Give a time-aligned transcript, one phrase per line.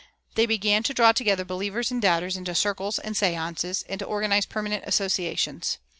[0.33, 4.47] They began to draw together believers and doubters into "circles" and "séances," and to organize
[4.47, 5.77] permanent associations.